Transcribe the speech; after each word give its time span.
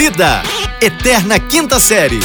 Vida, 0.00 0.42
Eterna 0.80 1.38
Quinta 1.38 1.78
Série. 1.78 2.20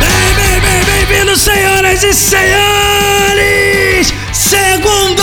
Bem, 0.00 0.34
bem, 0.34 0.60
bem, 0.62 0.84
bem-vindos, 0.84 1.42
senhoras 1.42 2.02
e 2.04 2.14
senhores! 2.14 4.14
Segundo! 4.32 5.22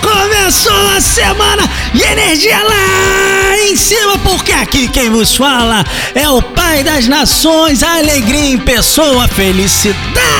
Começou 0.00 0.90
a 0.96 1.00
semana 1.00 1.68
e 1.92 2.00
energia 2.00 2.62
lá 2.62 3.58
em 3.58 3.74
cima, 3.74 4.16
porque 4.18 4.52
aqui 4.52 4.86
quem 4.86 5.10
vos 5.10 5.34
fala 5.34 5.84
é 6.14 6.28
o 6.28 6.40
Pai 6.40 6.84
das 6.84 7.08
Nações, 7.08 7.82
a 7.82 7.96
alegria 7.96 8.50
em 8.50 8.58
pessoa, 8.58 9.24
a 9.24 9.28
felicidade 9.28 10.37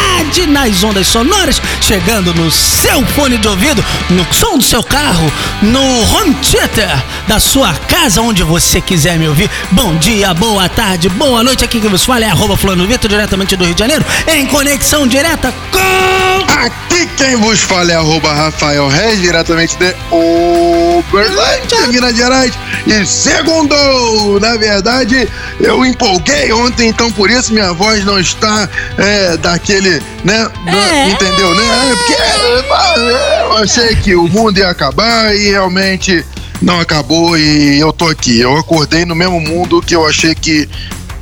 nas 0.48 0.82
ondas 0.82 1.06
sonoras, 1.06 1.60
chegando 1.80 2.34
no 2.34 2.50
seu 2.50 3.04
fone 3.06 3.38
de 3.38 3.48
ouvido, 3.48 3.84
no 4.10 4.26
som 4.32 4.58
do 4.58 4.64
seu 4.64 4.82
carro, 4.82 5.30
no 5.62 5.80
home 5.80 6.34
theater 6.34 7.02
da 7.26 7.38
sua 7.38 7.72
casa, 7.74 8.20
onde 8.20 8.42
você 8.42 8.80
quiser 8.80 9.18
me 9.18 9.28
ouvir. 9.28 9.50
Bom 9.70 9.96
dia, 9.96 10.32
boa 10.34 10.68
tarde, 10.68 11.08
boa 11.08 11.42
noite. 11.42 11.64
Aqui 11.64 11.80
quem 11.80 11.90
vos 11.90 12.04
fala 12.04 12.24
é 12.24 12.30
arroba 12.30 12.56
Fulano 12.56 12.86
Vitor, 12.86 13.08
diretamente 13.08 13.56
do 13.56 13.64
Rio 13.64 13.74
de 13.74 13.80
Janeiro, 13.80 14.04
em 14.26 14.46
conexão 14.46 15.06
direta 15.06 15.52
com. 15.70 16.52
Aqui 16.52 17.06
quem 17.16 17.36
vos 17.36 17.60
fala 17.60 17.92
é 17.92 17.94
arroba 17.94 18.32
Rafael 18.32 18.88
Reis, 18.88 19.20
diretamente 19.20 19.76
de 19.76 19.94
Uberlândia, 20.98 21.86
Minas 21.88 22.16
Gerais. 22.16 22.52
E 22.86 23.06
segundo, 23.06 23.74
na 24.40 24.56
verdade, 24.56 25.28
eu 25.60 25.84
empolguei 25.84 26.52
ontem, 26.52 26.88
então 26.88 27.10
por 27.12 27.30
isso 27.30 27.52
minha 27.52 27.72
voz 27.72 28.04
não 28.04 28.18
está 28.18 28.68
é, 28.96 29.36
daquele, 29.36 30.02
né? 30.24 30.50
É. 30.66 31.10
Entendeu, 31.10 31.54
né? 31.54 31.62
É 31.90 31.96
porque 31.96 32.16
eu 33.42 33.56
achei 33.58 33.96
que 33.96 34.14
o 34.14 34.28
mundo 34.28 34.58
ia 34.58 34.68
acabar 34.68 35.34
e 35.34 35.50
realmente 35.50 36.24
não 36.60 36.80
acabou 36.80 37.36
e 37.38 37.78
eu 37.78 37.92
tô 37.92 38.08
aqui. 38.08 38.40
Eu 38.40 38.56
acordei 38.56 39.04
no 39.04 39.14
mesmo 39.14 39.40
mundo 39.40 39.80
que 39.80 39.94
eu 39.94 40.06
achei 40.06 40.34
que 40.34 40.68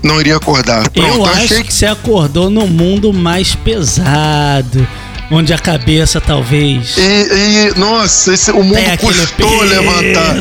não 0.03 0.21
iria 0.21 0.37
acordar. 0.37 0.89
Pronto, 0.91 1.09
Eu 1.09 1.25
achei 1.27 1.59
acho 1.59 1.65
que 1.65 1.75
você 1.75 1.87
acordou 1.87 2.49
num 2.49 2.67
mundo 2.67 3.13
mais 3.13 3.55
pesado, 3.55 4.87
onde 5.31 5.53
a 5.53 5.59
cabeça 5.59 6.21
talvez. 6.21 6.97
E, 6.97 7.01
e, 7.01 7.79
nossa, 7.79 8.33
esse, 8.33 8.51
o 8.51 8.63
mundo 8.63 8.99
custou 8.99 9.49
peso. 9.49 9.65
levantar. 9.65 10.37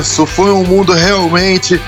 Isso, 0.00 0.26
foi 0.26 0.52
um 0.52 0.64
mundo 0.64 0.92
realmente. 0.92 1.80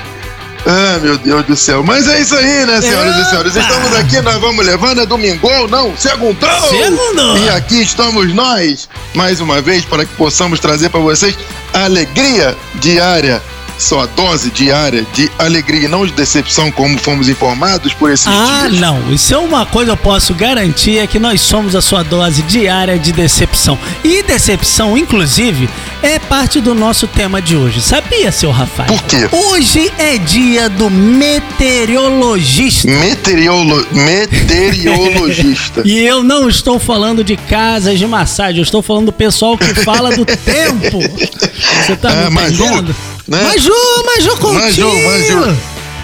Ah, 0.66 0.98
meu 1.00 1.18
Deus 1.18 1.44
do 1.44 1.54
céu. 1.54 1.82
Mas 1.84 2.08
é 2.08 2.20
isso 2.20 2.34
aí, 2.34 2.64
né, 2.64 2.80
senhoras 2.80 3.16
e 3.16 3.28
senhores? 3.28 3.54
Estamos 3.54 3.94
aqui, 3.94 4.20
nós 4.22 4.40
vamos 4.40 4.64
levando, 4.64 5.02
é 5.02 5.06
domingão, 5.06 5.68
não, 5.68 5.94
segundou! 5.96 6.48
Segundou! 6.70 7.36
E 7.36 7.50
aqui 7.50 7.82
estamos 7.82 8.32
nós, 8.32 8.88
mais 9.14 9.40
uma 9.40 9.60
vez, 9.60 9.84
para 9.84 10.06
que 10.06 10.14
possamos 10.14 10.58
trazer 10.58 10.88
para 10.88 11.00
vocês 11.00 11.36
a 11.72 11.84
alegria 11.84 12.56
diária, 12.76 13.42
sua 13.78 14.06
dose 14.06 14.50
diária 14.50 15.04
de 15.12 15.30
alegria 15.38 15.84
e 15.84 15.88
não 15.88 16.06
de 16.06 16.12
decepção, 16.12 16.70
como 16.70 16.98
fomos 16.98 17.28
informados 17.28 17.92
por 17.92 18.10
esses 18.10 18.26
Ah, 18.26 18.66
dias. 18.68 18.80
não. 18.80 19.12
Isso 19.12 19.34
é 19.34 19.38
uma 19.38 19.66
coisa 19.66 19.92
eu 19.92 19.96
posso 19.96 20.34
garantir: 20.34 20.98
é 20.98 21.06
que 21.06 21.18
nós 21.18 21.40
somos 21.40 21.74
a 21.74 21.82
sua 21.82 22.02
dose 22.02 22.42
diária 22.42 22.98
de 22.98 23.12
decepção. 23.12 23.78
E 24.02 24.22
decepção, 24.22 24.96
inclusive, 24.96 25.68
é 26.02 26.18
parte 26.18 26.60
do 26.60 26.74
nosso 26.74 27.06
tema 27.06 27.40
de 27.42 27.56
hoje. 27.56 27.80
Sabia, 27.80 28.30
seu 28.32 28.50
Rafael? 28.50 28.88
Por 28.88 29.02
quê? 29.04 29.28
Hoje 29.32 29.90
é 29.98 30.16
dia 30.18 30.68
do 30.68 30.90
meteorologista. 30.90 32.90
Meteorolo... 32.90 33.86
Meteorologista. 33.92 35.82
E 35.94 35.98
eu 36.00 36.22
não 36.22 36.48
estou 36.48 36.78
falando 36.78 37.22
de 37.24 37.36
casas 37.36 37.98
de 37.98 38.06
massagem, 38.06 38.58
eu 38.58 38.62
estou 38.62 38.80
falando 38.82 39.06
do 39.06 39.12
pessoal 39.12 39.56
que 39.58 39.74
fala 39.74 40.14
do 40.16 40.24
tempo. 40.24 40.98
Você 41.00 41.96
tá 41.96 42.26
Ah, 42.26 42.30
me 42.30 42.42
entendendo? 42.42 42.94
Né? 43.28 43.42
Maju, 43.42 43.72
Maju 44.06 44.36
contigo. 44.36 44.88
Maju, 44.88 45.36
Maju. 45.36 45.56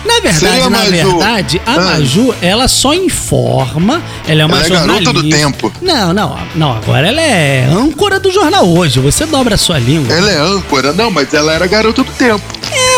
Na 0.03 0.19
verdade, 0.21 0.61
na 0.63 0.71
Maju. 0.71 0.91
verdade, 0.91 1.63
a 1.67 1.75
Ah. 1.75 1.81
Maju, 1.81 2.35
ela 2.41 2.67
só 2.69 2.95
informa, 2.95 4.03
ela 4.27 4.43
é 4.43 4.47
uma 4.47 4.57
Ela 4.57 4.65
é 4.65 4.69
jornalista. 4.69 5.13
garota 5.13 5.23
do 5.23 5.29
tempo. 5.29 5.73
Não, 5.83 6.13
não, 6.15 6.39
não, 6.55 6.73
agora 6.77 7.07
ela 7.09 7.21
é 7.21 7.67
âncora 7.71 8.19
do 8.19 8.31
jornal 8.33 8.67
hoje, 8.67 8.99
você 8.99 9.27
dobra 9.27 9.57
a 9.57 9.59
sua 9.59 9.79
língua. 9.79 10.15
Ela 10.15 10.31
é 10.31 10.39
âncora, 10.41 10.93
não, 10.95 11.11
mas 11.11 11.33
ela 11.35 11.53
era 11.53 11.67
garota 11.67 12.03
do 12.03 12.11
tempo. 12.13 12.43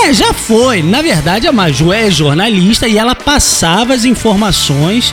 É, 0.04 0.12
já 0.12 0.32
foi. 0.32 0.80
Na 0.82 1.02
verdade, 1.02 1.48
a 1.48 1.52
Maju 1.52 1.92
é 1.92 2.08
jornalista 2.10 2.86
e 2.86 2.96
ela 2.96 3.16
passava 3.16 3.94
as 3.94 4.04
informações 4.04 5.12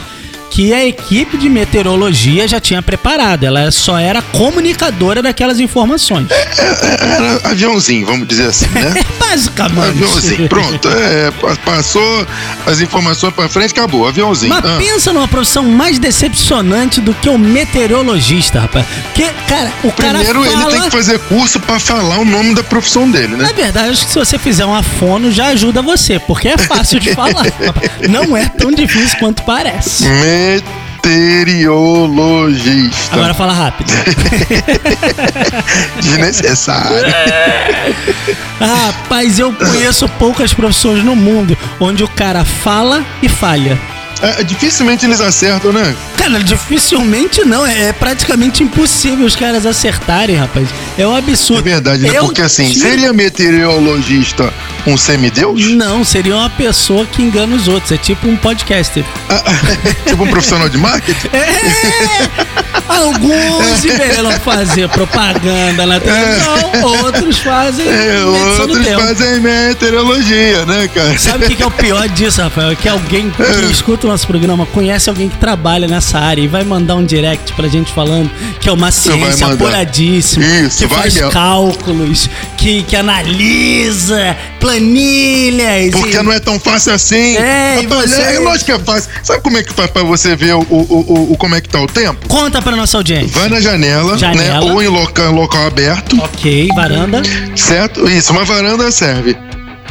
que 0.50 0.72
a 0.74 0.84
equipe 0.84 1.36
de 1.38 1.48
meteorologia 1.48 2.46
já 2.48 2.60
tinha 2.60 2.82
preparado. 2.82 3.44
Ela 3.44 3.70
só 3.70 3.98
era 3.98 4.20
comunicadora 4.20 5.22
daquelas 5.22 5.60
informações. 5.60 6.26
Era 6.30 7.50
aviãozinho, 7.50 8.04
vamos 8.06 8.26
dizer 8.26 8.46
assim, 8.48 8.66
né? 8.70 8.92
Basicamente. 9.18 9.88
aviãozinho, 9.88 10.48
pronto. 10.48 10.88
É, 10.88 11.30
pa- 11.40 11.56
passou 11.64 12.26
as 12.66 12.80
informações 12.80 13.32
pra 13.32 13.48
frente, 13.48 13.70
acabou, 13.72 14.06
aviãozinho. 14.08 14.50
Mas 14.52 14.64
Ah, 14.64 14.76
pensa 14.78 15.12
numa 15.12 15.28
profissão 15.28 15.62
mais 15.62 15.98
decepcionante 15.98 17.00
do 17.00 17.14
que 17.14 17.28
o 17.28 17.38
meteorologista, 17.38 18.60
rapaz. 18.60 18.84
Porque, 19.04 19.28
cara, 19.48 19.72
o 19.84 19.92
Primeiro 19.92 20.40
cara 20.42 20.50
fala... 20.52 20.62
ele 20.72 20.80
tem 20.80 20.82
que 20.82 20.96
fazer 20.96 21.18
curso 21.20 21.60
pra 21.60 21.78
falar 21.78 22.18
o 22.18 22.24
nome 22.24 22.54
da 22.54 22.62
profissão 22.64 23.08
dele, 23.10 23.36
né? 23.36 23.44
Na 23.44 23.52
verdade, 23.52 23.90
acho 23.90 24.04
que 24.06 24.12
se 24.12 24.18
você 24.18 24.38
fizer 24.38 24.64
uma 24.64 24.82
fono 24.82 25.30
já 25.30 25.46
ajuda 25.48 25.80
você, 25.80 26.18
porque 26.18 26.48
é 26.48 26.58
fácil 26.58 26.98
de 26.98 27.14
falar. 27.14 27.44
rapaz. 27.64 27.90
Não 28.08 28.36
é 28.36 28.48
tão 28.48 28.70
difícil 28.72 29.18
quanto 29.18 29.42
parece. 29.44 30.04
Meteorologista. 31.02 33.14
Agora 33.14 33.34
fala 33.34 33.52
rápido. 33.52 33.92
Desnecessário. 36.02 37.12
Rapaz, 38.60 39.38
eu 39.38 39.52
conheço 39.52 40.08
poucas 40.08 40.52
profissões 40.54 41.04
no 41.04 41.16
mundo 41.16 41.56
onde 41.78 42.02
o 42.04 42.08
cara 42.08 42.44
fala 42.44 43.04
e 43.22 43.28
falha. 43.28 43.78
É, 44.22 44.44
dificilmente 44.44 45.06
eles 45.06 45.20
acertam, 45.20 45.72
né? 45.72 45.94
Cara, 46.16 46.38
dificilmente 46.42 47.42
não. 47.44 47.66
É, 47.66 47.88
é 47.88 47.92
praticamente 47.92 48.62
impossível 48.62 49.24
os 49.24 49.34
caras 49.34 49.64
acertarem, 49.64 50.36
rapaz. 50.36 50.68
É 50.98 51.06
um 51.06 51.14
É 51.14 51.18
absurdo. 51.18 51.62
verdade, 51.62 52.02
né? 52.02 52.10
Eu 52.12 52.24
Porque 52.26 52.42
assim, 52.42 52.68
tiro- 52.70 52.88
seria 52.88 53.12
meteorologista 53.12 54.52
um 54.86 54.96
semideus? 54.96 55.70
Não, 55.70 56.04
seria 56.04 56.36
uma 56.36 56.50
pessoa 56.50 57.06
que 57.06 57.22
engana 57.22 57.54
os 57.56 57.66
outros. 57.68 57.92
É 57.92 57.96
tipo 57.96 58.28
um 58.28 58.36
podcaster. 58.36 59.04
tipo 60.06 60.22
um 60.24 60.28
profissional 60.28 60.68
de 60.68 60.76
marketing? 60.76 61.28
É! 61.32 62.60
Alguns 63.00 63.69
enverenam 63.84 64.32
fazer 64.40 64.88
propaganda 64.88 65.86
na 65.86 66.00
televisão, 66.00 66.72
outros 67.04 67.38
fazem 67.38 67.86
É, 67.88 68.24
outros 68.24 68.86
fazem 68.86 69.40
meteorologia, 69.40 70.64
né, 70.66 70.88
cara? 70.94 71.18
Sabe 71.18 71.44
o 71.44 71.48
que, 71.48 71.56
que 71.56 71.62
é 71.62 71.66
o 71.66 71.70
pior 71.70 72.08
disso, 72.08 72.40
Rafael? 72.42 72.70
É 72.70 72.74
que 72.74 72.88
alguém 72.88 73.30
que 73.30 73.42
É. 73.42 73.70
escuta 73.70 74.06
o 74.06 74.10
nosso 74.10 74.26
programa 74.26 74.66
conhece 74.66 75.08
alguém 75.08 75.28
que 75.28 75.36
trabalha 75.38 75.86
nessa 75.88 76.18
área 76.18 76.40
e 76.42 76.48
vai 76.48 76.64
mandar 76.64 76.94
um 76.96 77.04
direct 77.04 77.52
pra 77.54 77.68
gente 77.68 77.92
falando 77.92 78.30
que 78.60 78.68
é 78.68 78.72
uma 78.72 78.90
ciência 78.90 79.46
apuradíssima, 79.46 80.44
Isso, 80.44 80.78
que 80.78 80.86
vai 80.86 81.10
faz 81.10 81.32
cálculos, 81.32 82.28
que, 82.60 82.82
que 82.82 82.94
analisa 82.94 84.36
planilhas. 84.60 85.90
Porque 85.92 86.16
e... 86.16 86.22
não 86.22 86.32
é 86.32 86.38
tão 86.38 86.60
fácil 86.60 86.92
assim. 86.92 87.36
É, 87.36 87.80
Rapaz, 87.82 88.10
você- 88.10 88.22
é, 88.22 88.38
lógico 88.38 88.66
que 88.66 88.72
é 88.72 88.78
fácil. 88.78 89.10
Sabe 89.22 89.42
como 89.42 89.56
é 89.58 89.62
que 89.62 89.72
faz 89.72 89.90
pra 89.90 90.02
você 90.02 90.36
ver 90.36 90.54
o, 90.54 90.60
o, 90.60 91.32
o, 91.32 91.36
como 91.36 91.54
é 91.54 91.60
que 91.60 91.68
tá 91.68 91.80
o 91.80 91.86
tempo? 91.86 92.28
Conta 92.28 92.60
pra 92.60 92.76
nossa 92.76 92.96
audiência. 92.96 93.30
Vai 93.40 93.48
na 93.48 93.60
janela, 93.60 94.16
Janela. 94.18 94.64
né? 94.66 94.72
Ou 94.72 94.82
em 94.82 94.88
local, 94.88 95.32
local 95.32 95.66
aberto, 95.66 96.18
Ok, 96.22 96.68
varanda. 96.74 97.22
certo? 97.56 98.08
Isso, 98.08 98.32
uma 98.32 98.44
varanda 98.44 98.90
serve. 98.92 99.36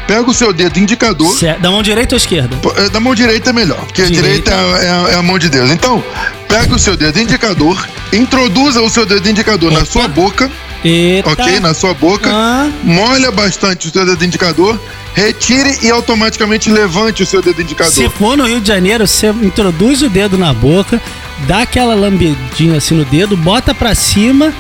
Pega 0.08 0.28
o 0.30 0.34
seu 0.34 0.52
dedo 0.52 0.80
indicador. 0.80 1.38
Certo. 1.38 1.62
Da 1.62 1.70
mão 1.70 1.84
direita 1.84 2.16
ou 2.16 2.18
esquerda? 2.18 2.56
É, 2.78 2.90
Da 2.90 3.00
mão 3.00 3.14
direita 3.14 3.50
é 3.52 3.54
melhor, 3.54 3.78
porque 3.86 4.02
a 4.02 4.06
Direita. 4.06 4.52
direita 4.52 4.82
é, 4.82 4.86
é 4.86 4.90
a- 4.90 5.10
é 5.12 5.16
a 5.16 5.22
mão 5.22 5.38
de 5.38 5.50
Deus. 5.50 5.70
Então, 5.70 6.04
pega 6.48 6.74
o 6.74 6.80
seu 6.80 6.96
dedo 6.98 7.20
indicador, 7.20 7.88
introduza 8.12 8.82
o 8.82 8.90
seu 8.90 9.06
dedo 9.06 9.30
indicador 9.30 9.72
na 9.72 9.86
sua 9.86 10.08
boca, 10.08 10.50
Eita. 10.84 11.30
ok? 11.32 11.60
Na 11.60 11.74
sua 11.74 11.94
boca. 11.94 12.30
Ah. 12.32 12.70
Molha 12.84 13.32
bastante 13.32 13.88
o 13.88 13.92
seu 13.92 14.06
dedo 14.06 14.24
indicador, 14.24 14.80
retire 15.14 15.78
e 15.82 15.90
automaticamente 15.90 16.70
levante 16.70 17.24
o 17.24 17.26
seu 17.26 17.42
dedo 17.42 17.62
indicador. 17.62 17.94
Se 17.94 18.10
for 18.10 18.38
no 18.38 18.46
Rio 18.46 18.62
de 18.62 18.68
Janeiro, 18.68 19.06
você 19.08 19.28
introduz 19.28 20.02
o 20.02 20.10
dedo 20.10 20.38
na 20.38 20.54
boca, 20.54 21.02
dá 21.48 21.64
aquela 21.64 21.94
lambidinha 21.96 22.78
assim 22.78 22.96
no 22.96 23.06
dedo, 23.06 23.36
bota 23.36 23.74
pra 23.74 23.94
cima 23.94 24.54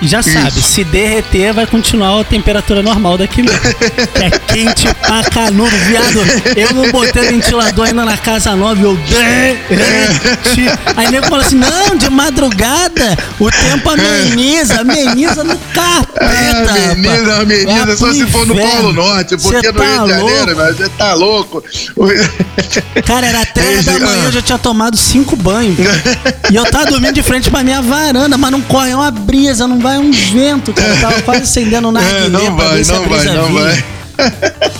e 0.00 0.06
já 0.06 0.22
sabe, 0.22 0.62
se 0.62 0.84
derreter 0.84 1.54
vai 1.54 1.66
continuar 1.66 2.20
a 2.20 2.24
temperatura 2.24 2.82
normal 2.82 3.16
daqui 3.16 3.42
mesmo. 3.42 3.60
Que 3.60 4.22
é 4.24 4.30
quente 4.30 4.88
pra 4.94 5.22
canudo, 5.24 5.74
viado. 5.86 6.20
Eu 6.54 6.74
não 6.74 6.90
botei 6.90 7.28
ventilador 7.28 7.86
ainda 7.86 8.04
na 8.04 8.16
casa 8.16 8.54
nova, 8.54 8.80
eu 8.80 8.96
derreti. 8.96 10.66
Aí 10.96 11.10
nego 11.10 11.26
fala 11.26 11.42
assim: 11.42 11.56
não, 11.56 11.96
de 11.96 12.10
madrugada 12.10 13.16
o 13.40 13.50
tempo 13.50 13.90
ameniza, 13.90 14.80
ameniza 14.80 15.42
no 15.44 15.56
capeta. 15.74 16.16
Ah, 16.20 16.94
menina, 16.94 17.30
rapaz. 17.32 17.48
menina, 17.48 17.86
Vai 17.86 17.96
só 17.96 18.12
se 18.12 18.26
for 18.26 18.46
no. 18.46 18.56
Polo 18.56 18.92
Norte, 18.92 19.36
porque 19.36 19.60
Cê 19.60 19.72
no 19.72 19.78
tá 19.78 19.84
Rio 19.84 19.92
de 19.92 20.12
louco? 20.12 20.28
Janeiro, 20.28 20.56
mas 20.56 20.76
você 20.76 20.88
tá 20.90 21.14
louco. 21.14 21.64
Cara, 23.04 23.26
era 23.26 23.46
três 23.46 23.84
da 23.84 23.92
manhã, 23.92 24.22
ah. 24.22 24.26
eu 24.26 24.32
já 24.32 24.42
tinha 24.42 24.58
tomado 24.58 24.96
cinco 24.96 25.36
banhos. 25.36 25.76
e 26.50 26.54
eu 26.54 26.64
tava 26.70 26.86
dormindo 26.86 27.14
de 27.14 27.22
frente 27.22 27.50
pra 27.50 27.62
minha 27.62 27.80
varanda, 27.80 28.36
mas 28.36 28.50
não 28.50 28.60
corre, 28.60 28.90
é 28.90 28.96
uma 28.96 29.10
brisa, 29.10 29.66
não 29.66 29.78
vai 29.86 29.98
um 29.98 30.10
vento, 30.10 30.72
cara. 30.72 30.88
Eu 30.88 31.00
tava 31.00 31.22
quase 31.22 31.42
acendendo 31.42 31.88
o 31.88 31.92
narguilé 31.92 32.26
É, 32.26 32.28
não 32.28 32.56
pra 32.56 32.66
vai, 32.66 32.76
ver 32.78 32.84
se 32.84 32.90
a 32.90 32.94
não 32.94 33.04
vai, 33.04 33.18
brisa 33.18 33.34
não 33.34 33.46
vinha. 33.46 33.62
vai. 33.62 33.84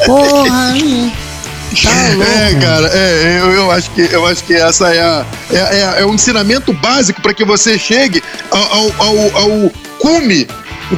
Porra, 0.04 0.74
tá 1.82 1.90
louco. 2.14 2.22
É, 2.22 2.54
cara, 2.54 2.90
é, 2.92 3.38
eu, 3.40 3.52
eu 3.52 3.70
acho 3.70 3.90
que 3.90 4.00
eu 4.00 4.26
acho 4.26 4.42
que 4.42 4.54
essa 4.54 4.88
é 4.92 5.00
a, 5.00 5.24
é, 5.52 5.56
é, 5.56 6.02
é 6.02 6.06
um 6.06 6.14
ensinamento 6.14 6.72
básico 6.72 7.20
para 7.20 7.32
que 7.32 7.44
você 7.44 7.78
chegue 7.78 8.20
ao, 8.50 8.92
ao, 8.98 9.36
ao, 9.36 9.72
cume 9.98 10.48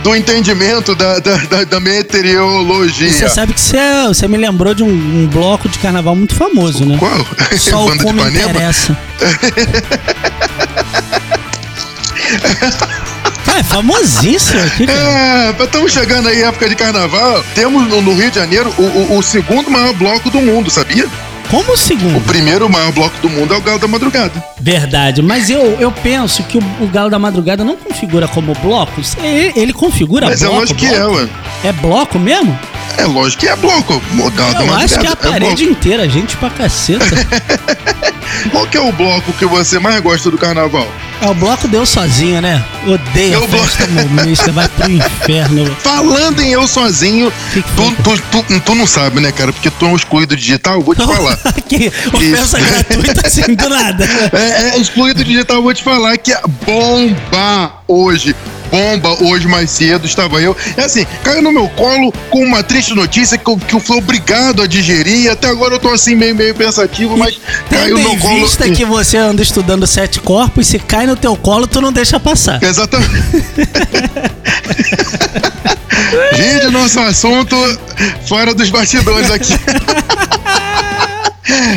do 0.03 0.15
entendimento 0.17 0.95
da, 0.95 1.19
da, 1.19 1.37
da, 1.37 1.65
da 1.65 1.81
meteorologia. 1.81 3.11
Você 3.11 3.29
sabe 3.29 3.53
que 3.55 3.61
você, 3.61 3.79
você 4.07 4.27
me 4.29 4.37
lembrou 4.39 4.75
de 4.75 4.83
um, 4.83 4.89
um 4.89 5.27
bloco 5.27 5.69
de 5.69 5.79
carnaval 5.79 6.15
muito 6.15 6.35
famoso, 6.35 6.85
né? 6.85 6.97
Qual? 6.99 7.27
Só 7.59 7.85
o 7.85 7.89
Banda 7.89 8.05
como 8.05 8.21
Ipanema? 8.21 8.51
interessa. 8.51 8.97
É 13.59 13.63
famosíssimo 13.63 14.61
aqui, 14.63 14.87
cara. 14.87 14.99
É, 15.59 15.65
estamos 15.65 15.93
chegando 15.93 16.29
aí 16.29 16.43
época 16.43 16.69
de 16.69 16.77
carnaval. 16.77 17.45
Temos 17.55 17.89
no, 17.89 18.15
Rio 18.15 18.31
de 18.31 18.37
Janeiro 18.39 18.73
o, 18.79 18.83
o- 18.83 19.19
o 19.19 19.23
segundo 19.23 19.69
maior 19.71 19.93
bloco 19.95 20.31
do 20.31 20.41
mundo, 20.41 20.71
sabia? 20.71 21.07
Como 21.51 21.71
o 21.71 21.75
O 21.75 21.77
segundo? 21.77 22.21
primeiro 22.27 22.69
maior 22.69 22.93
bloco 22.93 23.17
do 23.23 23.29
mundo 23.29 23.55
é 23.55 23.57
o 23.57 23.61
Galo 23.63 23.79
da 23.79 23.89
Madrugada. 23.89 24.33
Verdade, 24.61 25.23
mas 25.23 25.49
eu, 25.51 25.77
eu 25.81 25.91
penso 25.91 26.43
que 26.45 26.59
o, 26.59 26.63
o 26.81 26.87
Galo 26.87 27.09
da 27.11 27.19
Madrugada 27.19 27.65
não 27.65 27.75
configura 27.75 28.29
como 28.29 28.53
bloco. 28.63 29.01
Ele, 29.23 29.53
ele 29.57 29.73
configura 29.73 30.27
Mas 30.29 30.41
bloco. 30.41 30.55
é 30.55 30.59
lógico 30.61 30.79
que 30.79 30.87
é, 30.87 30.99
bloco. 30.99 31.15
ué. 31.17 31.29
É 31.65 31.73
bloco 31.73 32.19
mesmo? 32.19 32.59
É 32.99 33.05
lógico 33.07 33.41
que 33.41 33.49
é 33.49 33.57
bloco. 33.57 33.95
O 33.95 34.31
Galo 34.31 34.53
da 34.55 34.61
Eu 34.61 34.67
Madrugada 34.67 34.85
acho 34.85 34.99
que 35.01 35.07
é 35.07 35.09
a 35.09 35.13
é 35.13 35.17
parede 35.17 35.65
bloco. 35.65 35.79
inteira, 35.79 36.09
gente 36.09 36.37
pra 36.37 36.51
caceta. 36.51 37.05
Qual 38.51 38.67
que 38.67 38.77
é 38.77 38.81
o 38.81 38.93
bloco 38.93 39.33
que 39.33 39.47
você 39.47 39.79
mais 39.79 40.01
gosta 40.01 40.31
do 40.31 40.39
carnaval? 40.39 40.87
é 41.21 41.29
o 41.29 41.35
bloco 41.35 41.67
deu 41.67 41.85
sozinho, 41.85 42.41
né? 42.41 42.65
Odeio 42.87 43.35
Eu 43.35 43.45
a 43.45 43.49
festa 43.49 43.87
momista, 43.89 44.53
vai 44.53 44.69
pro 44.69 44.91
inferno. 44.91 45.75
Falando 45.83 46.41
em 46.41 46.51
eu 46.53 46.67
sozinho, 46.67 47.33
Que 47.53 47.63
que 47.63 47.69
foi, 47.71 47.91
tu, 47.97 48.23
tu, 48.31 48.43
tu, 48.43 48.61
tu 48.61 48.75
não 48.75 48.87
sabe, 48.87 49.21
né, 49.21 49.33
cara? 49.33 49.53
Porque 49.53 49.71
tu 49.71 49.85
é 49.87 49.89
um 49.89 49.97
excluído 49.97 50.37
digital, 50.37 50.81
vou 50.81 50.95
te 50.95 51.05
falar. 51.05 51.37
que 51.69 51.89
ofensa 51.89 52.61
Isso. 52.61 52.71
gratuita 52.71 53.27
assim 53.27 53.55
do 53.55 53.69
nada. 53.69 54.09
É, 54.33 54.77
é 54.77 54.79
excluído 54.79 55.25
digital, 55.25 55.61
vou 55.63 55.75
te 55.75 55.83
falar 55.83 56.17
que 56.19 56.33
é 56.33 56.41
bomba 56.65 57.73
hoje. 57.89 58.35
Bomba 58.71 59.25
hoje 59.25 59.47
mais 59.47 59.71
cedo, 59.71 60.07
estava 60.07 60.41
eu. 60.41 60.57
É 60.77 60.83
assim, 60.83 61.07
caiu 61.23 61.43
no 61.43 61.53
meu 61.53 61.69
colo 61.71 62.13
com 62.31 62.45
uma 62.45 62.63
triste 62.63 62.95
notícia 62.95 63.39
que 63.39 63.49
eu, 63.49 63.57
que 63.57 63.75
eu 63.75 63.81
fui 63.81 63.99
obrigado 63.99 64.63
a 64.63 64.67
digerir. 64.67 65.25
E 65.25 65.29
até 65.29 65.49
agora 65.49 65.75
eu 65.75 65.79
tô 65.79 65.89
assim, 65.89 66.15
meio, 66.15 66.35
meio 66.35 66.55
pensativo, 66.55 67.17
mas 67.17 67.39
caiu 67.71 67.97
Tendo 67.97 68.09
no 68.09 68.19
colo. 68.19 68.41
vista 68.41 68.69
que 68.71 68.85
você 68.85 69.17
anda 69.17 69.43
estudando 69.43 69.87
sete 69.87 70.21
corpos, 70.21 70.67
se 70.67 70.79
cai 70.79 71.07
no 71.07 71.17
teu 71.17 71.37
colo, 71.37 71.67
tu 71.67 71.81
não 71.81 71.93
deixa 71.93 72.21
passar. 72.21 72.63
Exatamente. 72.63 73.09
Gente, 76.37 76.71
nosso 76.71 77.01
assunto 77.01 77.57
fora 78.27 78.55
dos 78.55 78.71
bastidores 78.71 79.31
aqui. 79.31 79.55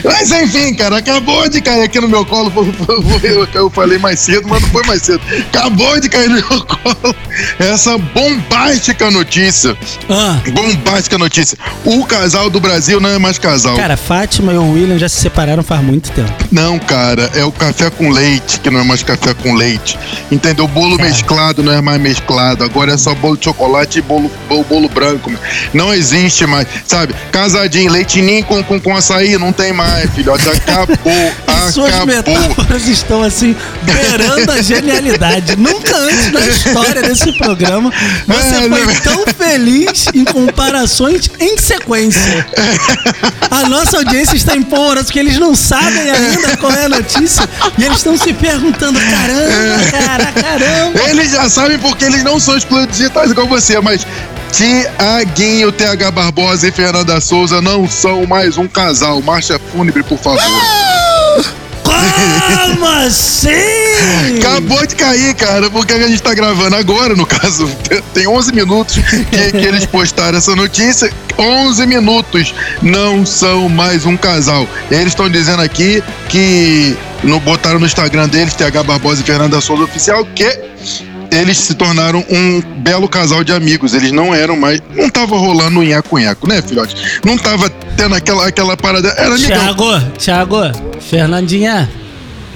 Mas 0.03 0.31
enfim, 0.31 0.73
cara, 0.73 0.97
acabou 0.97 1.47
de 1.47 1.61
cair 1.61 1.83
aqui 1.83 1.99
no 1.99 2.07
meu 2.07 2.25
colo. 2.25 2.51
Eu 3.53 3.69
falei 3.69 3.97
mais 3.97 4.19
cedo, 4.19 4.47
mas 4.47 4.61
não 4.61 4.69
foi 4.69 4.83
mais 4.83 5.01
cedo. 5.01 5.21
Acabou 5.47 5.99
de 5.99 6.09
cair 6.09 6.29
no 6.29 6.35
meu 6.35 6.65
colo 6.65 7.15
essa 7.59 7.97
bombástica 7.97 9.09
notícia. 9.11 9.75
Ah, 10.09 10.37
Bombástica 10.51 11.17
notícia. 11.17 11.57
O 11.85 12.05
casal 12.05 12.49
do 12.49 12.59
Brasil 12.59 12.99
não 12.99 13.09
é 13.09 13.17
mais 13.17 13.37
casal. 13.37 13.75
cara, 13.75 13.97
Fátima 13.97 14.53
e 14.53 14.57
o 14.57 14.71
William 14.73 14.97
já 14.97 15.09
se 15.09 15.21
separaram 15.21 15.63
faz 15.63 15.81
muito 15.83 16.11
tempo. 16.11 16.31
Não, 16.51 16.77
cara, 16.79 17.29
é 17.35 17.43
o 17.43 17.51
café 17.51 17.89
com 17.89 18.09
leite, 18.09 18.59
que 18.59 18.69
não 18.69 18.79
é 18.79 18.83
mais 18.83 19.03
café 19.03 19.33
com 19.33 19.53
leite. 19.53 19.97
Entendeu? 20.31 20.67
Bolo 20.67 20.97
Cara. 20.97 21.09
mesclado 21.09 21.63
não 21.63 21.71
é 21.73 21.81
mais 21.81 21.99
mesclado. 21.99 22.63
Agora 22.63 22.93
é 22.93 22.97
só 22.97 23.13
bolo 23.15 23.37
de 23.37 23.45
chocolate 23.45 23.99
e 23.99 24.01
bolo, 24.01 24.31
bolo, 24.47 24.63
bolo 24.63 24.89
branco. 24.89 25.31
Não 25.73 25.93
existe 25.93 26.45
mais, 26.45 26.67
sabe? 26.85 27.13
Casadinho, 27.31 27.91
leitinho 27.91 28.21
com, 28.45 28.63
com, 28.63 28.79
com 28.79 28.95
açaí, 28.95 29.37
não 29.37 29.51
tem 29.51 29.73
mais, 29.73 30.09
filhote. 30.11 30.47
Acabou, 30.47 30.97
Suas 31.71 31.89
acabou. 31.95 32.07
metáforas 32.07 32.87
estão 32.87 33.23
assim, 33.23 33.55
beirando 33.83 34.51
a 34.51 34.61
genialidade. 34.61 35.55
Nunca 35.55 35.95
antes 35.97 36.31
na 36.31 36.39
história 36.41 37.01
desse 37.01 37.30
programa 37.37 37.91
você 38.27 38.55
É, 38.55 38.69
foi 38.69 38.95
tão 39.01 39.25
feliz 39.27 40.07
em 40.13 40.23
comparações 40.23 41.29
em 41.39 41.57
sequência. 41.57 42.47
A 43.49 43.67
nossa 43.67 43.97
audiência 43.97 44.35
está 44.35 44.55
em 44.55 44.63
polvorosa 44.63 45.05
porque 45.05 45.19
eles 45.19 45.37
não 45.37 45.55
sabem 45.55 46.09
ainda 46.09 46.57
qual 46.57 46.71
é 46.71 46.85
a 46.85 46.89
notícia 46.89 47.47
e 47.77 47.83
eles 47.83 47.97
estão 47.97 48.17
se 48.17 48.33
perguntando: 48.33 48.99
caramba, 48.99 49.91
cara, 49.91 50.31
caramba. 50.31 51.09
Eles 51.09 51.31
já 51.31 51.49
sabem 51.49 51.77
porque 51.79 52.05
eles 52.05 52.23
não 52.23 52.39
são 52.39 52.57
excluídos 52.57 52.97
digitais 52.97 53.31
igual 53.31 53.47
você, 53.47 53.79
mas 53.79 54.05
Tiaguinho, 54.51 55.71
TH 55.71 56.11
Barbosa 56.11 56.67
e 56.67 56.71
Fernanda 56.71 57.21
Souza 57.21 57.61
não 57.61 57.87
são 57.87 58.25
mais 58.25 58.57
um 58.57 58.67
casal. 58.67 59.21
Marcha 59.21 59.59
fúnebre, 59.71 60.03
por 60.03 60.17
favor. 60.17 60.90
Como 62.61 62.87
assim? 62.87 63.49
Acabou 64.37 64.85
de 64.85 64.95
cair, 64.95 65.33
cara, 65.35 65.69
porque 65.69 65.93
a 65.93 66.07
gente 66.07 66.21
tá 66.21 66.33
gravando 66.33 66.75
agora, 66.75 67.15
no 67.15 67.25
caso, 67.25 67.69
tem 68.13 68.27
11 68.27 68.53
minutos 68.53 68.95
que, 69.29 69.51
que 69.51 69.65
eles 69.65 69.85
postaram 69.85 70.37
essa 70.37 70.55
notícia. 70.55 71.11
11 71.37 71.85
minutos 71.87 72.53
não 72.81 73.25
são 73.25 73.67
mais 73.69 74.05
um 74.05 74.15
casal. 74.17 74.67
Eles 74.89 75.07
estão 75.07 75.29
dizendo 75.29 75.61
aqui 75.61 76.03
que 76.29 76.95
no, 77.23 77.39
botaram 77.39 77.79
no 77.79 77.85
Instagram 77.85 78.27
deles, 78.27 78.53
TH 78.53 78.83
Barbosa 78.83 79.21
e 79.21 79.25
Fernanda 79.25 79.61
Souza 79.61 79.83
Oficial, 79.83 80.25
que 80.35 80.59
eles 81.31 81.57
se 81.57 81.73
tornaram 81.73 82.23
um 82.29 82.61
belo 82.61 83.07
casal 83.07 83.43
de 83.43 83.53
amigos. 83.53 83.93
Eles 83.93 84.11
não 84.11 84.35
eram 84.35 84.57
mais. 84.57 84.81
Não 84.93 85.09
tava 85.09 85.37
rolando 85.37 85.79
um 85.79 85.83
nhaco-nhaco, 85.83 86.47
né, 86.47 86.61
filhote? 86.61 86.95
Não 87.25 87.37
tava 87.37 87.69
tendo 87.69 88.13
aquela, 88.13 88.47
aquela 88.47 88.75
parada. 88.75 89.07
Era 89.17 89.35
amigão. 89.35 89.57
Tiago, 89.57 89.99
Tiago, 90.17 90.57
Fernandinha, 90.99 91.89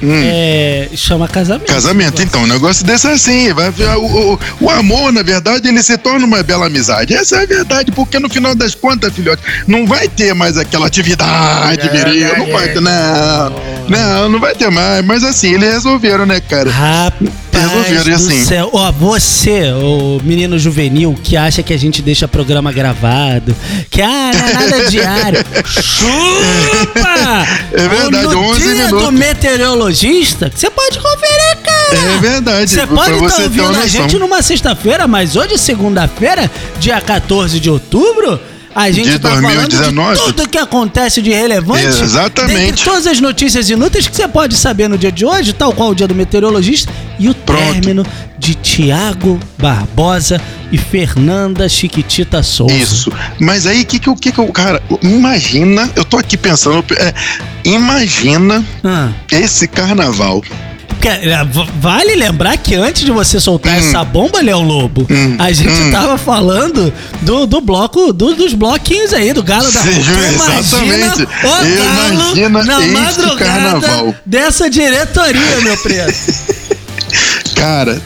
é, 0.04 0.90
chama 0.94 1.28
casamento. 1.28 1.68
Casamento, 1.68 2.22
então, 2.22 2.44
um 2.44 2.48
negócio 2.48 2.86
desse 2.86 3.08
é 3.08 3.12
assim. 3.14 3.54
Vai, 3.54 3.70
o, 3.96 4.34
o, 4.34 4.40
o 4.62 4.70
amor, 4.70 5.12
na 5.12 5.24
verdade, 5.24 5.68
ele 5.68 5.82
se 5.82 5.98
torna 5.98 6.26
uma 6.26 6.44
bela 6.44 6.68
amizade. 6.68 7.14
Essa 7.14 7.38
é 7.38 7.44
a 7.44 7.46
verdade, 7.46 7.92
porque 7.92 8.20
no 8.20 8.30
final 8.30 8.54
das 8.54 8.76
contas, 8.76 9.14
filhote, 9.14 9.42
não 9.68 9.88
vai 9.88 10.08
ter 10.10 10.34
mais 10.34 10.58
aquela 10.58 10.88
atividade 10.88 11.88
viril. 11.90 12.38
Não 12.38 12.52
vai 12.52 12.74
ter, 12.74 12.82
não. 12.82 13.76
Não, 13.88 14.30
não 14.30 14.40
vai 14.40 14.54
ter 14.54 14.70
mais. 14.70 15.06
Mas 15.06 15.24
assim, 15.24 15.54
eles 15.54 15.74
resolveram, 15.74 16.26
né, 16.26 16.40
cara? 16.42 16.70
Rapaz 16.70 17.45
Resolveram, 17.60 18.12
e 18.12 18.14
assim? 18.14 18.44
céu. 18.44 18.70
Ó, 18.74 18.92
você, 18.92 19.72
o 19.72 20.20
menino 20.24 20.58
juvenil, 20.60 21.16
que 21.24 21.38
acha 21.38 21.64
que 21.64 21.74
a 21.74 21.78
gente 21.78 22.02
deixa 22.02 22.28
programa 22.28 22.72
gravado, 22.72 23.56
que 23.90 24.02
ah, 24.02 24.32
não 24.34 24.48
é 24.48 24.54
nada 24.54 24.90
diário. 24.90 25.46
Chupa! 25.66 27.48
É 27.72 27.88
verdade, 27.88 28.28
no 28.28 28.40
11 28.40 28.62
dia 28.62 28.74
minutos. 28.74 29.04
do 29.04 29.12
meteorologista, 29.12 30.52
você 30.54 30.70
pode 30.70 31.00
conferir, 31.00 31.58
cara. 31.64 32.16
É 32.16 32.18
verdade. 32.20 32.72
Você 32.72 32.88
pode 32.88 33.14
estar 33.14 33.36
ter 33.36 33.44
ouvindo 33.44 33.78
a 33.78 33.88
gente 33.88 34.18
numa 34.18 34.42
sexta-feira, 34.42 35.08
mas 35.08 35.36
hoje, 35.36 35.58
segunda-feira, 35.58 36.50
dia 36.80 37.00
14 37.02 37.60
de 37.60 37.70
outubro, 37.70 38.40
a 38.76 38.92
gente 38.92 39.10
De 39.10 39.20
tá 39.20 39.30
falando 39.30 39.70
2019. 39.70 40.16
de 40.18 40.24
tudo 40.26 40.50
que 40.50 40.58
acontece 40.58 41.22
de 41.22 41.32
relevante. 41.32 41.86
Exatamente. 41.86 42.60
Dentre 42.60 42.84
todas 42.84 43.08
as 43.08 43.20
notícias 43.22 43.70
inúteis 43.70 44.08
que 44.08 44.16
você 44.16 44.28
pode 44.28 44.56
saber 44.58 44.88
no 44.90 44.98
dia 44.98 45.12
de 45.12 45.26
hoje, 45.26 45.54
tal 45.54 45.72
qual 45.74 45.92
o 45.92 45.96
dia 45.96 46.08
do 46.08 46.14
meteorologista, 46.14 46.92
e 47.18 47.30
o 47.30 47.34
Pronto. 47.34 47.62
término 47.62 48.06
de 48.38 48.54
Tiago 48.56 49.40
Barbosa 49.58 50.42
e 50.72 50.78
Fernanda 50.78 51.70
Chiquitita 51.70 52.44
Souza. 52.44 52.74
Isso. 52.76 53.12
Mas 53.40 53.66
aí, 53.66 53.82
o 53.84 53.86
que 53.86 53.98
que. 53.98 54.14
Que 54.16 54.32
que 54.34 54.40
eu 54.40 54.48
cara, 54.52 54.82
imagina. 55.02 55.90
Eu 55.96 56.04
tô 56.04 56.18
aqui 56.18 56.36
pensando. 56.36 56.84
é, 56.98 57.14
imagina 57.64 58.64
Ah. 58.84 59.10
esse 59.32 59.68
carnaval. 59.68 60.44
Porque, 61.06 61.30
é, 61.30 61.46
Vale 61.80 62.16
lembrar 62.16 62.58
que 62.58 62.74
antes 62.74 63.04
de 63.06 63.12
você 63.12 63.40
soltar 63.40 63.74
Hum. 63.76 63.78
essa 63.78 64.04
bomba, 64.04 64.42
Léo 64.42 64.62
Lobo, 64.62 65.06
Hum, 65.10 65.36
a 65.38 65.52
gente 65.52 65.70
hum. 65.70 65.92
tava 65.92 66.18
falando 66.18 66.92
do, 67.22 67.46
do 67.46 67.62
bloco, 67.62 68.12
do- 68.12 68.34
dos 68.34 68.54
bloquinhos 68.54 69.14
aí, 69.14 69.32
do 69.32 69.44
galo 69.44 69.72
da 69.72 69.82
Sim, 69.82 69.90
Imagina 69.90 70.60
exatamente. 70.60 71.24
o 71.24 72.50
galo 72.50 72.64
na 72.66 72.80
madrugada 72.82 73.36
carnaval. 73.36 74.16
dessa 74.26 74.68
diretoria, 74.70 75.62
meu 75.62 75.78
preto. 75.78 76.16
Cara, 77.56 78.02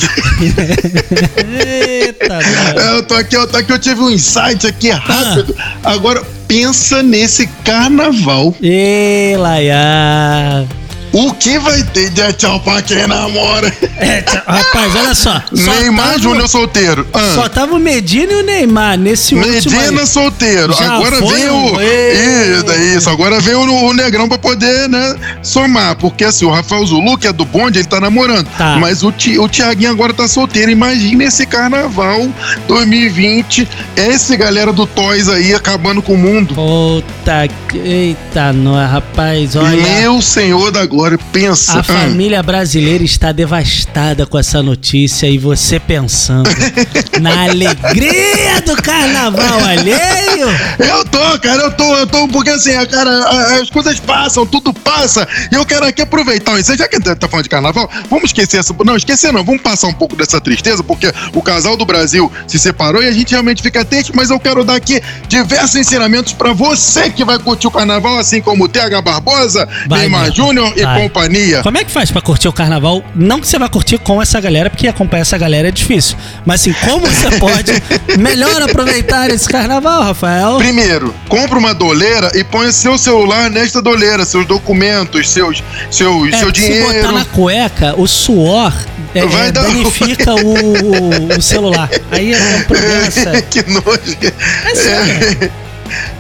Eita, 1.38 2.38
Deus. 2.38 2.86
eu 2.86 3.04
tô 3.04 3.14
aqui, 3.16 3.36
eu 3.36 3.48
tô 3.48 3.58
aqui, 3.58 3.72
eu 3.74 3.80
tive 3.80 4.00
um 4.02 4.10
insight 4.10 4.68
aqui 4.68 4.90
rápido. 4.92 5.56
Ah. 5.58 5.92
Agora, 5.92 6.22
pensa 6.48 7.02
nesse 7.02 7.48
carnaval. 7.64 8.54
Ê, 8.62 9.36
Laia. 9.40 10.68
O 11.12 11.34
que 11.34 11.58
vai 11.58 11.82
ter 11.84 12.10
de 12.10 12.34
tchau 12.34 12.60
pra 12.60 12.82
quem 12.82 13.08
namora? 13.08 13.74
É, 13.98 14.22
tchau- 14.22 14.42
rapaz, 14.46 14.96
olha 14.96 15.16
só. 15.16 15.42
só 15.54 15.72
Neymar 15.74 16.06
tava- 16.08 16.20
Júnior 16.20 16.48
solteiro. 16.48 17.08
Ah. 17.14 17.32
Só 17.36 17.50
tava 17.50 17.76
o 17.76 17.80
Medina 17.80 18.32
e 18.32 18.36
o 18.36 18.44
Neymar 18.44 18.98
nesse 18.98 19.34
último 19.36 19.76
Medina 19.82 20.06
solteiro. 20.06 20.74
Já 20.74 20.96
agora 20.96 21.20
vem 21.20 21.50
um- 21.50 21.74
o. 21.74 21.82
Isso, 21.82 22.72
é 22.72 22.96
isso. 22.96 23.10
Agora 23.10 23.40
vem 23.42 23.56
o, 23.56 23.86
o 23.86 23.94
Negrão 23.94 24.30
pra 24.30 24.38
poder, 24.38 24.88
né, 24.88 25.16
somar. 25.42 25.96
Porque 25.96 26.24
assim, 26.24 26.46
o 26.46 26.52
Rafael 26.52 26.86
Zulu, 26.86 27.18
que 27.18 27.28
é 27.28 27.34
do 27.34 27.44
bonde, 27.46 27.80
ele 27.80 27.88
tá 27.88 28.00
namorando. 28.00 28.48
Tá. 28.58 28.78
Mas 28.80 29.02
o, 29.04 29.12
Ti- 29.12 29.40
o 29.40 29.48
Tiaguinho 29.48 29.90
agora 29.92 30.14
tá 30.14 30.28
solteiro. 30.28 30.70
Imagina 30.72 31.24
esse 31.24 31.46
carnaval 31.46 32.28
2020. 32.68 33.68
Esse 33.96 34.38
galera 34.38 34.72
do 34.72 34.86
Toys 34.86 35.28
aí 35.28 35.54
acabando 35.56 36.02
com 36.02 36.14
o 36.14 36.18
mundo. 36.18 36.54
Puta, 36.56 37.48
eita, 37.74 38.54
nós, 38.54 38.90
rapaz, 38.92 39.56
olha. 39.56 39.76
Meu 40.00 40.22
senhor 40.22 40.72
da 40.72 40.86
glória, 40.86 40.99
pensa. 41.32 41.74
A 41.74 41.80
Ah, 41.80 41.84
família 41.84 42.42
brasileira 42.44 43.04
está 43.04 43.32
devastada 43.32 44.26
com 44.26 44.38
essa 44.38 44.62
notícia 44.62 45.28
e 45.28 45.38
você 45.38 45.80
pensando 45.80 46.50
na 47.22 47.44
alegria 47.44 48.62
do 48.66 48.76
carnaval 48.82 49.60
alheio. 49.66 50.48
Eu 50.80 51.06
tô, 51.06 51.40
cara, 51.40 51.64
eu 51.64 51.72
tô, 51.72 51.96
eu 51.96 52.08
tô, 52.08 52.28
porque 52.28 52.50
assim, 52.50 52.72
cara, 52.88 53.60
as 53.62 53.70
coisas 53.70 54.00
passam, 54.00 54.46
tudo 54.46 54.74
passa, 54.74 55.28
e 55.52 55.56
eu 55.56 55.66
quero 55.66 55.86
aqui 55.86 56.02
aproveitar 56.02 56.60
isso. 56.60 56.76
Já 56.76 56.88
que 56.88 57.00
tá 57.00 57.28
falando 57.28 57.44
de 57.44 57.50
carnaval, 57.50 57.90
vamos 58.10 58.26
esquecer 58.26 58.58
essa. 58.58 58.74
Não, 58.86 58.96
esquecer 58.96 59.32
não, 59.34 59.44
vamos 59.44 59.62
passar 59.62 59.88
um 59.88 59.94
pouco 59.94 60.16
dessa 60.16 60.40
tristeza, 60.42 60.84
porque 60.84 61.12
o 61.34 61.42
casal 61.42 61.76
do 61.78 61.86
Brasil 61.86 62.32
se 62.48 62.58
separou 62.60 63.02
e 63.04 63.08
a 63.08 63.12
gente 63.12 63.32
realmente 63.32 63.62
fica 63.62 63.84
triste, 63.86 64.12
mas 64.16 64.30
eu 64.30 64.40
quero 64.40 64.64
dar 64.64 64.76
aqui 64.76 65.02
diversos 65.28 65.76
ensinamentos 65.76 66.34
pra 66.34 66.54
você 66.54 67.10
que 67.10 67.24
vai 67.24 67.40
curtir 67.40 67.68
o 67.68 67.72
carnaval, 67.72 68.18
assim 68.18 68.42
como 68.42 68.66
o 68.66 68.70
TH 68.70 69.02
Barbosa, 69.02 69.68
Neymar 69.90 70.32
Júnior 70.34 70.74
e 70.76 70.82
companhia. 70.98 71.62
Como 71.62 71.78
é 71.78 71.84
que 71.84 71.92
faz 71.92 72.10
pra 72.12 72.22
curtir 72.22 72.48
o 72.48 72.54
carnaval? 72.54 73.04
Não 73.16 73.40
que 73.40 73.48
você 73.48 73.60
vai 73.60 73.70
curtir 73.70 73.98
com 74.00 74.22
essa 74.22 74.40
galera, 74.40 74.70
porque 74.70 74.88
acompanhar 74.88 75.22
essa 75.22 75.38
galera 75.38 75.68
é 75.68 75.72
difícil. 75.72 76.18
Mas 76.46 76.62
assim, 76.62 76.74
como 76.74 77.06
você 77.08 77.32
pode 77.40 77.72
melhor 78.18 78.62
aproveitar 78.62 79.30
esse 79.30 79.48
carnaval, 79.48 80.04
Rafael? 80.04 80.58
Primeiro, 80.58 81.14
compra 81.28 81.58
uma 81.58 81.74
doleira 81.74 82.32
e 82.36 82.44
põe 82.44 82.72
seu 82.72 82.98
celular 82.98 83.50
nesta 83.50 83.82
doleira, 83.82 84.26
seus 84.26 84.46
documentos, 84.46 85.30
seus, 85.30 85.64
seus, 85.92 86.34
É, 86.34 86.38
seu 86.38 86.48
Se 86.48 86.54
dinheiro. 86.54 86.94
botar 86.94 87.12
na 87.12 87.26
cueca, 87.26 87.94
o 87.98 88.08
suor 88.08 88.74
é, 89.16 89.26
Vai 89.26 89.48
é, 89.48 89.52
dar- 89.52 89.64
danifica 89.64 90.34
o, 90.44 91.36
o 91.38 91.42
celular. 91.42 91.90
Aí 92.12 92.34
é 92.34 92.38
um 92.38 92.64
problema 92.68 93.12
sério. 93.12 93.44
que 93.50 93.64
nojo. 93.70 94.18
É 94.66 94.76
sério. 94.76 95.52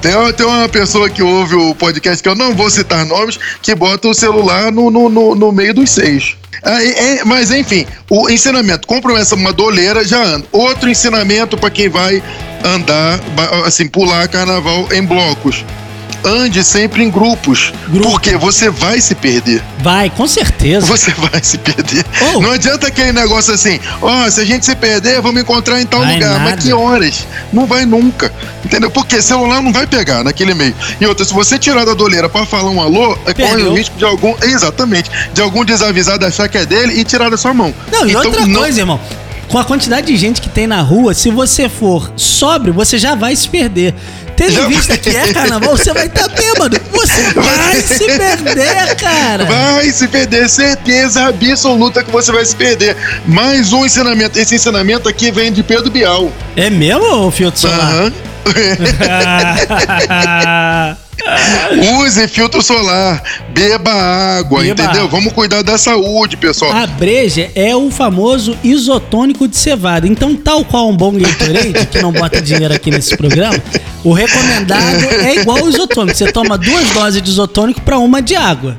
Tem, 0.01 0.15
uma- 0.15 0.33
tem 0.33 0.45
uma 0.45 0.67
pessoa 0.69 1.09
que 1.09 1.21
ouve 1.21 1.55
o 1.55 1.75
podcast, 1.75 2.21
que 2.23 2.29
eu 2.29 2.35
não 2.35 2.53
vou 2.55 2.69
citar 2.69 3.05
nomes, 3.05 3.39
que 3.61 3.73
bota 3.75 4.07
o 4.07 4.13
celular 4.13 4.71
no, 4.71 4.89
no, 4.89 5.09
no, 5.09 5.35
no 5.35 5.51
meio 5.51 5.73
dos 5.73 5.89
seios. 5.89 6.35
Ah, 6.63 6.83
e- 6.83 7.23
mas 7.25 7.51
enfim, 7.51 7.85
o 8.09 8.29
ensinamento, 8.29 8.85
compra 8.87 9.13
essa 9.19 9.35
uma 9.35 9.53
doleira, 9.53 10.03
já 10.05 10.21
anda. 10.23 10.45
Outro 10.51 10.89
ensinamento 10.89 11.57
para 11.57 11.69
quem 11.69 11.87
vai 11.89 12.21
andar, 12.63 13.19
assim, 13.65 13.87
pular 13.87 14.27
carnaval 14.27 14.87
em 14.91 15.01
blocos. 15.03 15.63
Ande 16.23 16.63
sempre 16.63 17.03
em 17.03 17.09
grupos, 17.09 17.71
Grupo. 17.87 18.09
porque 18.11 18.35
você 18.35 18.69
vai 18.69 18.99
se 18.99 19.15
perder. 19.15 19.61
Vai, 19.79 20.09
com 20.09 20.27
certeza. 20.27 20.85
Você 20.85 21.11
vai 21.11 21.41
se 21.41 21.57
perder. 21.57 22.05
Oh. 22.35 22.41
Não 22.41 22.51
adianta 22.51 22.87
aquele 22.87 23.13
negócio 23.13 23.53
assim, 23.53 23.79
ó, 24.01 24.29
se 24.29 24.41
a 24.41 24.45
gente 24.45 24.65
se 24.65 24.75
perder, 24.75 25.21
vamos 25.21 25.41
encontrar 25.41 25.79
em 25.81 25.85
tal 25.85 26.01
Vai 26.01 26.15
lugar. 26.15 26.29
nada. 26.39 26.51
Mas 26.51 26.63
que 26.63 26.73
horas? 26.73 27.25
Não 27.53 27.65
vai 27.65 27.85
nunca. 27.85 28.31
Entendeu? 28.65 28.91
Porque 28.91 29.21
celular 29.21 29.61
não 29.61 29.71
vai 29.71 29.87
pegar 29.87 30.23
naquele 30.23 30.53
meio. 30.53 30.75
E 30.99 31.05
outra, 31.05 31.23
se 31.23 31.33
você 31.33 31.57
tirar 31.57 31.85
da 31.85 31.93
doleira 31.93 32.27
pra 32.27 32.45
falar 32.45 32.69
um 32.69 32.81
alô, 32.81 33.17
é 33.25 33.33
corre 33.33 33.63
o 33.63 33.73
risco 33.73 33.95
de 33.97 34.03
algum. 34.03 34.35
Exatamente. 34.41 35.09
De 35.33 35.41
algum 35.41 35.63
desavisado 35.63 36.25
achar 36.25 36.49
que 36.49 36.57
é 36.57 36.65
dele 36.65 36.99
e 36.99 37.03
tirar 37.05 37.29
da 37.29 37.37
sua 37.37 37.53
mão. 37.53 37.73
Não, 37.91 38.05
e 38.05 38.09
Então, 38.11 38.25
outra 38.25 38.45
não- 38.45 38.59
coisa, 38.59 38.79
irmão. 38.81 38.99
Com 39.47 39.57
a 39.57 39.63
quantidade 39.63 40.05
de 40.05 40.15
gente 40.15 40.41
que 40.41 40.49
tem 40.49 40.67
na 40.67 40.79
rua, 40.81 41.13
se 41.15 41.31
você 41.31 41.67
for 41.67 42.11
sóbrio, 42.15 42.71
você 42.71 42.99
já 42.99 43.15
vai 43.15 43.35
se 43.35 43.47
perder. 43.49 43.95
Tendo 44.39 44.53
Já 44.53 44.63
em 44.63 44.67
vista 44.69 44.97
que 44.97 45.09
é 45.09 45.33
carnaval, 45.33 45.75
você 45.75 45.91
vai 45.91 46.05
estar 46.05 46.29
bêbado. 46.29 46.79
Você 46.93 47.33
vai 47.33 47.81
se 47.81 48.05
perder, 48.05 48.95
cara. 48.95 49.43
Vai 49.43 49.91
se 49.91 50.07
perder, 50.07 50.47
certeza 50.47 51.27
absoluta 51.27 52.01
que 52.05 52.09
você 52.09 52.31
vai 52.31 52.45
se 52.45 52.55
perder. 52.55 52.95
Mais 53.27 53.73
um 53.73 53.85
ensinamento. 53.85 54.39
Esse 54.39 54.55
ensinamento 54.55 55.09
aqui 55.09 55.29
vem 55.29 55.51
de 55.51 55.61
Pedro 55.61 55.91
Bial. 55.91 56.31
É 56.55 56.69
mesmo, 56.69 57.29
filtro 57.31 57.59
solar? 57.59 57.81
Aham. 57.81 58.13
Use 62.01 62.27
filtro 62.27 62.61
solar, 62.61 63.21
beba 63.49 63.91
água, 63.91 64.61
Beba 64.61 64.83
entendeu? 64.83 65.03
água. 65.03 65.19
Vamos 65.19 65.33
cuidar 65.33 65.61
da 65.61 65.77
saúde, 65.77 66.37
pessoal. 66.37 66.71
A 66.71 66.87
breja 66.87 67.51
é 67.53 67.75
o 67.75 67.91
famoso 67.91 68.57
isotônico 68.63 69.47
de 69.47 69.57
cevada. 69.57 70.07
Então, 70.07 70.35
tal 70.35 70.63
qual 70.63 70.89
um 70.89 70.95
bom 70.95 71.13
Gatorade, 71.13 71.85
que 71.87 72.01
não 72.01 72.11
bota 72.11 72.41
dinheiro 72.41 72.73
aqui 72.73 72.89
nesse 72.89 73.15
programa, 73.17 73.61
o 74.03 74.13
recomendado 74.13 75.03
é 75.23 75.35
igual 75.35 75.63
o 75.63 75.69
isotônico. 75.69 76.17
Você 76.17 76.31
toma 76.31 76.57
duas 76.57 76.89
doses 76.91 77.21
de 77.21 77.29
isotônico 77.29 77.81
para 77.81 77.97
uma 77.97 78.21
de 78.21 78.35
água. 78.35 78.77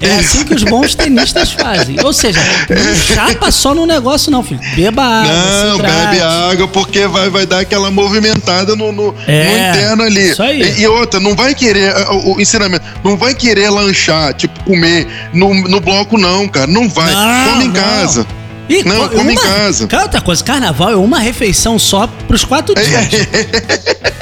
É 0.00 0.12
assim 0.14 0.44
que 0.44 0.54
os 0.54 0.62
bons 0.62 0.94
tenistas 0.94 1.50
fazem. 1.50 1.96
Ou 2.04 2.12
seja, 2.12 2.38
não 2.70 2.94
chapa 2.94 3.50
só 3.50 3.74
no 3.74 3.84
negócio, 3.84 4.30
não, 4.30 4.44
filho. 4.44 4.60
Beba 4.76 5.02
água. 5.02 5.32
Não, 5.64 5.78
bebe 5.78 6.20
água 6.20 6.68
porque 6.68 7.08
vai, 7.08 7.28
vai 7.28 7.44
dar 7.44 7.58
aquela 7.60 7.90
movimentada 7.90 8.76
no, 8.76 8.92
no, 8.92 9.12
É, 9.26 9.44
no 9.44 9.76
interno 9.76 10.02
ali. 10.04 10.30
isso 10.30 10.42
aí. 10.42 10.62
E, 10.62 10.82
e 10.82 10.86
outra, 10.86 11.18
não 11.18 11.34
vai 11.34 11.52
querer, 11.52 11.92
o, 12.10 12.36
o 12.36 12.40
ensinamento, 12.40 12.84
não 13.02 13.16
vai 13.16 13.34
querer 13.34 13.70
lanchar, 13.70 14.34
tipo, 14.34 14.62
comer 14.62 15.08
no, 15.32 15.52
no 15.52 15.80
bloco, 15.80 16.16
não, 16.16 16.46
cara. 16.46 16.68
Não 16.68 16.88
vai. 16.88 17.12
Não, 17.12 17.50
Come 17.54 17.64
em 17.64 17.68
não. 17.68 17.74
casa. 17.74 18.24
E 18.68 18.82
Não, 18.84 19.08
co- 19.08 19.16
come 19.16 19.32
em 19.34 19.36
uma- 19.38 19.40
casa. 19.42 19.86
Cara, 19.86 20.02
outra 20.04 20.20
coisa, 20.20 20.44
carnaval 20.44 20.90
é 20.90 20.96
uma 20.96 21.18
refeição 21.18 21.78
só 21.78 22.06
pros 22.26 22.44
quatro 22.44 22.74
dias. 22.74 23.08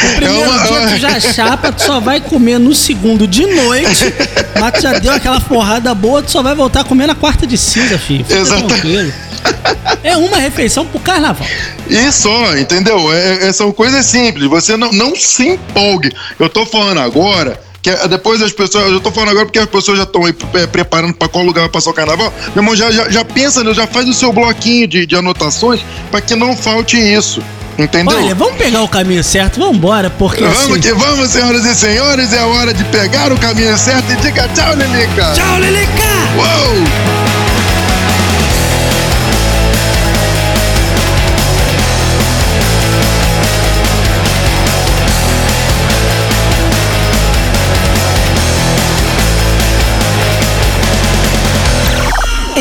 O 0.00 0.14
primeiro 0.16 0.42
É 0.44 0.48
uma- 0.48 0.66
dia 0.66 0.88
tu 0.94 0.98
já 0.98 1.20
chapa, 1.32 1.72
tu 1.72 1.82
só 1.82 2.00
vai 2.00 2.20
comer 2.20 2.58
no 2.58 2.74
segundo 2.74 3.26
de 3.26 3.46
noite, 3.46 4.12
mas 4.58 4.72
tu 4.74 4.80
já 4.82 4.98
deu 4.98 5.12
aquela 5.12 5.40
porrada 5.40 5.92
boa, 5.94 6.22
tu 6.22 6.30
só 6.30 6.42
vai 6.42 6.54
voltar 6.54 6.80
a 6.80 6.84
comer 6.84 7.06
na 7.06 7.14
quarta 7.14 7.46
de 7.46 7.58
cinza, 7.58 7.98
filho. 7.98 8.24
Fica 8.24 8.40
Exatamente. 8.40 8.68
tranquilo. 8.80 9.12
É 10.02 10.16
uma 10.16 10.36
refeição 10.38 10.86
pro 10.86 10.98
carnaval. 11.00 11.46
E 11.88 12.10
só, 12.12 12.56
entendeu? 12.56 13.12
É, 13.12 13.48
é- 13.48 13.52
são 13.52 13.72
coisas 13.72 14.06
simples. 14.06 14.48
Você 14.48 14.76
não, 14.76 14.92
não 14.92 15.14
se 15.16 15.46
empolgue. 15.48 16.12
Eu 16.38 16.48
tô 16.48 16.64
falando 16.66 16.98
agora. 17.00 17.60
Que 17.88 18.08
depois 18.08 18.42
as 18.42 18.52
pessoas. 18.52 18.92
Eu 18.92 19.00
tô 19.00 19.10
falando 19.10 19.30
agora 19.30 19.46
porque 19.46 19.58
as 19.58 19.66
pessoas 19.66 19.96
já 19.96 20.04
estão 20.04 20.24
aí 20.26 20.34
é, 20.54 20.66
preparando 20.66 21.14
pra 21.14 21.26
qual 21.26 21.42
lugar 21.42 21.62
vai 21.62 21.70
passar 21.70 21.90
o 21.90 21.94
carnaval. 21.94 22.32
Meu 22.54 22.62
irmão, 22.62 22.76
já, 22.76 22.90
já, 22.90 23.08
já 23.08 23.24
pensa, 23.24 23.64
né? 23.64 23.72
já 23.72 23.86
faz 23.86 24.06
o 24.06 24.12
seu 24.12 24.30
bloquinho 24.30 24.86
de, 24.86 25.06
de 25.06 25.16
anotações 25.16 25.80
pra 26.10 26.20
que 26.20 26.34
não 26.34 26.54
falte 26.54 26.98
isso. 26.98 27.42
Entendeu? 27.78 28.18
Olha, 28.18 28.34
vamos 28.34 28.56
pegar 28.56 28.82
o 28.82 28.88
caminho 28.88 29.22
certo, 29.22 29.60
vamos 29.60 29.76
embora, 29.76 30.10
porque 30.10 30.42
vamos 30.42 30.72
assim... 30.72 30.80
que 30.80 30.92
vamos, 30.92 31.30
senhoras 31.30 31.64
e 31.64 31.74
senhores. 31.74 32.32
É 32.32 32.42
hora 32.42 32.74
de 32.74 32.84
pegar 32.84 33.32
o 33.32 33.38
caminho 33.38 33.78
certo 33.78 34.12
e 34.12 34.16
diga 34.16 34.48
tchau, 34.48 34.74
Lilica. 34.74 35.32
Tchau, 35.34 35.58
Lelica! 35.58 35.88
Uou! 36.36 37.17